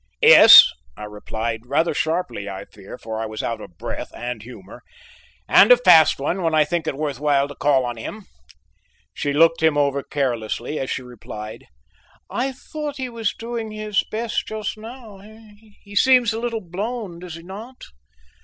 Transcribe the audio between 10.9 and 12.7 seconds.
replied: "I